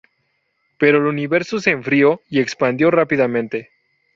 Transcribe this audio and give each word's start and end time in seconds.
Pero 0.79 0.97
el 0.97 1.05
Universo 1.05 1.59
se 1.59 1.69
enfrió 1.69 2.23
y 2.27 2.39
expandió 2.39 2.89
rápidamente. 2.89 3.69